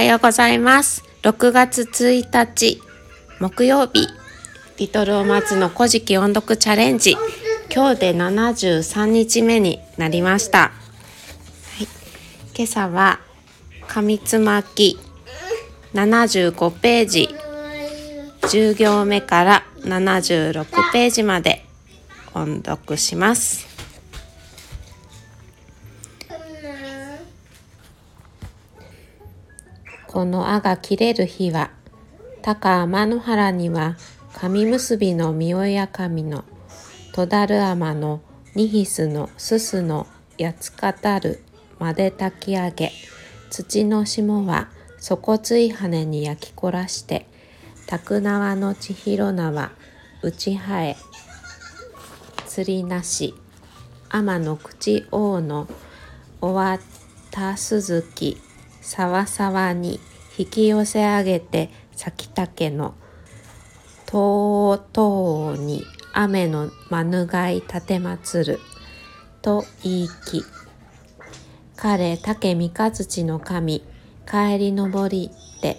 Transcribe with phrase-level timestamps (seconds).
[0.00, 1.04] はようございます。
[1.20, 2.80] 6月1日
[3.38, 4.08] 木曜日、
[4.78, 7.18] リトルお松の古事記音読チャレンジ。
[7.70, 10.58] 今日で73日目になりました。
[10.58, 10.72] は
[11.82, 11.86] い、
[12.56, 13.20] 今朝は
[13.88, 14.98] 紙つまき
[15.92, 17.28] 75ページ、
[18.40, 21.62] 10行目から76ページまで
[22.32, 23.69] 音読します。
[30.12, 31.70] この「あ」が切れる日は
[32.42, 33.96] 高天の原には
[34.34, 36.44] 神結びの三親神の
[37.12, 38.20] 戸田る天の
[38.56, 41.44] ニヒスのすすの八つ語る
[41.78, 42.90] まで炊き上げ
[43.50, 47.28] 土の霜は底つい羽に焼きこらして
[47.86, 49.70] 宅縄の千尋縄
[50.22, 50.96] 打ち生え
[52.48, 53.32] 釣りなし
[54.08, 55.68] 天の口王の
[56.40, 56.80] 終わっ
[57.30, 58.36] た鈴木
[58.80, 60.00] さわさわに
[60.36, 62.94] 引き寄せ上げて咲きたけの
[64.06, 68.58] とうとうに雨のまぬがい立てまつる。
[69.42, 70.44] と言いき
[71.76, 73.82] 彼竹三日月の神
[74.30, 75.78] 帰り登りって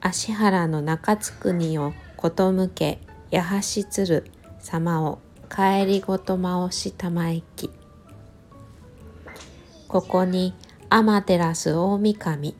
[0.00, 2.98] 足原の中津国をことむけ
[3.30, 7.70] やはしつる様を帰りごとまおしたまいき。
[9.86, 10.54] ここに
[10.94, 11.04] 天
[11.54, 12.54] 照大神。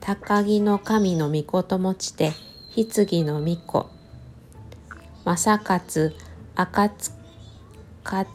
[0.00, 2.32] 高木の神の御事持ちて
[2.74, 3.90] 棺の御子。
[5.26, 6.14] 正勝
[6.56, 6.88] 赤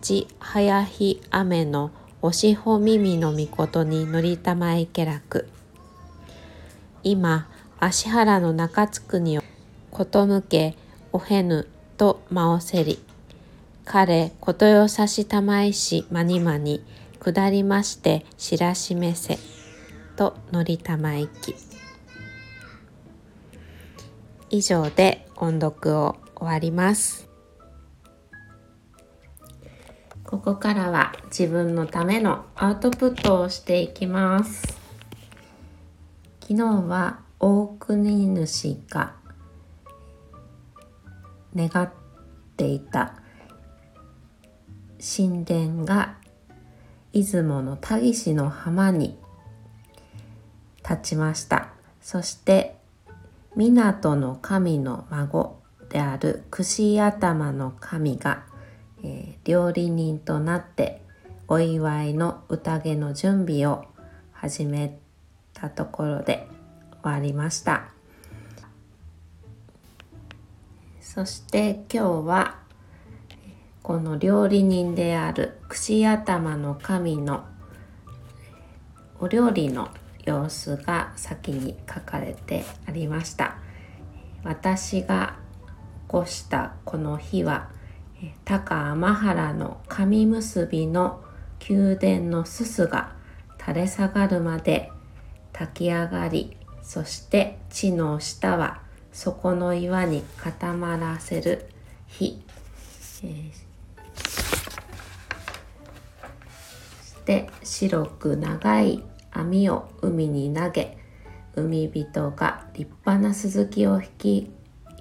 [0.01, 1.89] ち早日雨の
[2.21, 5.47] おしほ耳の御事に乗りたまいけらく。
[7.01, 7.47] 今
[7.79, 9.41] 足原の中津国を
[9.89, 10.75] ことむけ
[11.11, 12.99] おへぬとまおせり。
[13.83, 16.83] 彼ことよさしたまいしまにまに。
[17.19, 19.37] 下りまして知らしめせ
[20.15, 21.55] と乗りたまいき。
[24.49, 27.27] 以上で音読を終わります。
[30.23, 34.79] ここからは自分のためのアウトプットをしていきます。
[36.41, 39.15] 昨日は大国主が
[41.55, 41.91] 願っ
[42.55, 43.15] ていた
[44.99, 46.18] 神殿が
[47.13, 49.17] 出雲の田岸の浜に
[50.87, 51.69] 立ちました。
[52.01, 52.75] そして
[53.55, 55.59] 港の神の孫
[55.89, 58.43] である串頭の神が、
[59.03, 61.01] えー、料理人となって
[61.47, 63.85] お祝いの宴の準備を
[64.31, 64.99] 始め
[65.53, 66.47] たところで
[67.01, 67.89] 終わりました。
[71.01, 72.59] そして今日は
[73.89, 77.45] この料理人である串頭の神の
[79.19, 79.89] お料理の
[80.23, 83.57] 様子が先に書かれてありました。
[84.43, 85.37] 私が
[86.03, 87.71] 起こしたこの日は
[88.45, 91.23] 高天原の神結びの
[91.67, 93.13] 宮殿のすすが
[93.59, 94.91] 垂れ下がるまで
[95.51, 101.65] 炊き上がりそして地の下は底の岩に固まらせる
[102.05, 102.39] 日、
[103.23, 103.68] えー、
[107.29, 110.97] して白く長い網を海に投げ
[111.55, 114.51] 海人が立派な鈴木を引き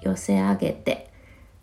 [0.03, 1.09] 寄せ上げて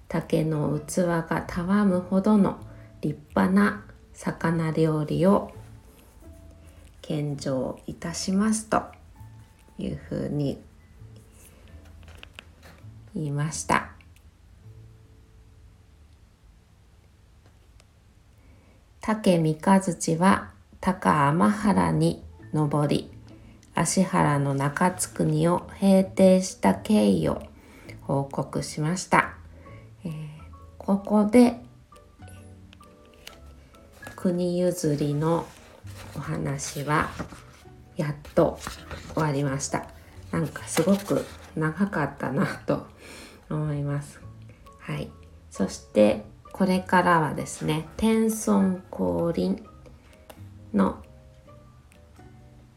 [0.08, 2.58] 竹の器がたわむほどの
[3.00, 5.52] 立派な魚料理を
[7.00, 8.82] 献上いたしますと
[9.78, 10.60] いうふうに
[13.14, 13.92] 言いました。
[19.00, 20.55] 竹三日月は
[20.86, 23.10] 高天原に登り
[23.74, 27.42] 芦原の中津国を平定した経緯を
[28.02, 29.34] 報告しました、
[30.04, 30.12] えー、
[30.78, 31.56] ここで
[34.14, 35.44] 国譲りの
[36.14, 37.10] お話は
[37.96, 38.60] やっと
[39.14, 39.88] 終わりました。
[40.30, 41.26] なんかすごく
[41.56, 42.86] 長かったなと
[43.50, 44.20] 思います。
[44.78, 45.10] はい。
[45.50, 49.66] そしてこれからはですね天孫降臨
[50.76, 51.02] の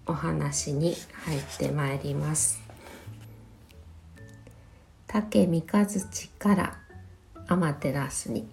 [0.06, 2.62] お話に入ってまいります。
[5.06, 6.80] 竹三日月から
[7.48, 8.48] 天照に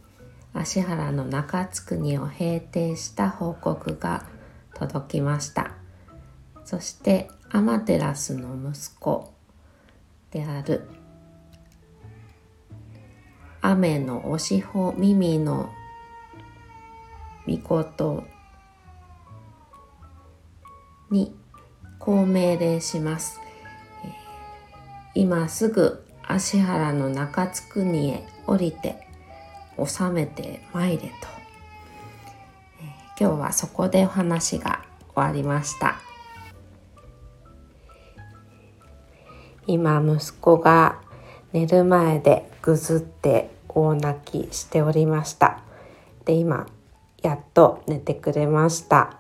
[0.52, 4.26] 芦原の中津国を平定した報告が
[4.74, 5.70] 届きました。
[6.64, 9.32] そして天照の息子
[10.32, 10.88] である
[13.62, 15.70] 雨のおしほ耳の
[17.46, 18.24] 御事
[21.10, 21.34] に
[21.98, 23.40] こう命令します、
[25.14, 29.06] 今すぐ芦原の中津国へ降りて
[29.78, 31.06] 収めて参れと、
[32.80, 36.00] えー、今日はそこでお話が終わりました。
[39.66, 41.00] 今息子が
[41.52, 45.60] 寝る前でぐずって大泣きしておりました。
[46.24, 46.66] で今
[47.22, 49.18] やっと寝てくれました。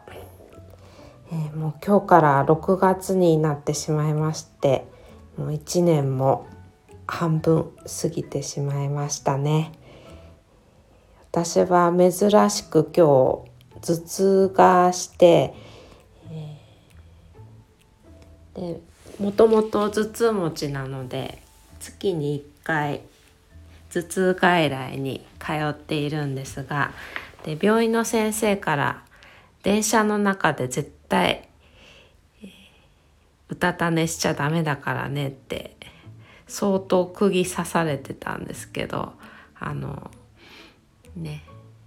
[1.30, 4.86] えー、もう今日から6月になってしまいまして
[5.36, 6.46] もう1年も
[7.06, 7.70] 半分
[8.02, 9.72] 過ぎてしまいましたね。
[11.30, 12.10] 私は珍
[12.50, 13.44] しく今
[13.74, 15.54] 日頭痛がして、
[16.30, 16.56] え、
[18.54, 18.80] で
[19.20, 21.42] もともと頭痛持ちなので
[21.78, 23.02] 月に1回
[23.92, 26.92] 頭痛外来に通っているんですが
[27.44, 29.04] で病院の先生から
[29.62, 31.48] 電車の中で絶対、
[33.48, 35.76] うたた寝しちゃダメだからねって
[36.46, 39.12] 相当釘刺されてたんですけど
[39.58, 40.10] あの
[41.16, 41.42] ね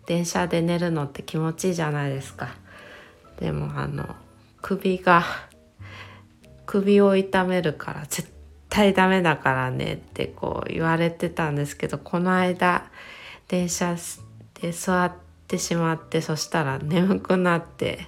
[0.05, 2.55] 電車で寝るのって気持ちいいじゃないですか。
[3.39, 4.15] でもあの
[4.61, 5.23] 首が
[6.65, 8.29] 首を痛めるから絶
[8.69, 12.89] 対ダメだからねってこう言われてたんですけどこの間
[13.47, 13.95] 電車
[14.61, 15.13] で座っ
[15.47, 18.07] てしまってそしたら眠くなって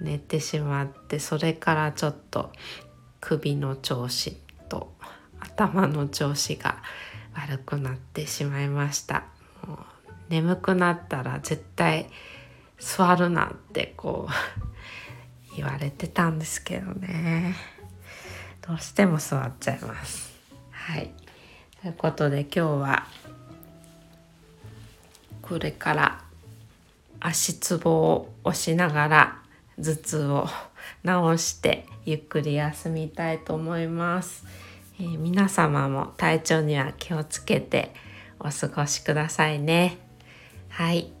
[0.00, 2.50] 寝てしまってそれからちょっと
[3.20, 4.36] 首の調子
[4.68, 4.92] と
[5.40, 6.82] 頭の調子が
[7.34, 9.24] 悪くなってしまいました。
[10.28, 12.08] 眠くなったら絶対
[12.78, 14.32] 座るなってこう
[15.56, 17.54] 言われてたんですけどね。
[18.66, 20.32] どうしても座っちゃいます。
[20.70, 21.12] はい。
[21.82, 23.06] ということで今日は
[25.42, 26.24] これから
[27.20, 29.43] 足つぼを押しながら
[29.78, 30.46] 頭痛を
[31.04, 34.44] 治してゆっくり休みたいと思います、
[35.00, 37.92] えー、皆様も体調には気をつけて
[38.38, 39.98] お過ごしくださいね。
[40.68, 41.12] はい。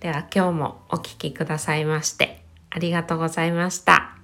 [0.00, 4.16] では今日もお聴きくださいましてありがとうございました。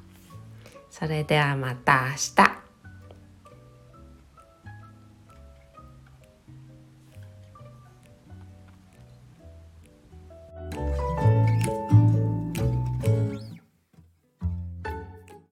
[0.91, 2.62] それではまた明日。